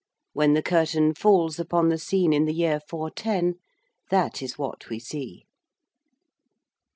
When 0.33 0.53
the 0.55 0.63
curtain 0.63 1.13
falls 1.13 1.59
upon 1.59 1.89
the 1.89 1.99
scene 1.99 2.33
in 2.33 2.45
the 2.45 2.55
year 2.55 2.79
410 2.89 3.59
that 4.09 4.41
is 4.41 4.57
what 4.57 4.89
we 4.89 4.97
see. 4.97 5.45